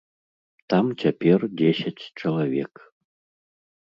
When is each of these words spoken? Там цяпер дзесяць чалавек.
Там 0.73 0.85
цяпер 1.03 1.39
дзесяць 1.61 2.03
чалавек. 2.19 2.73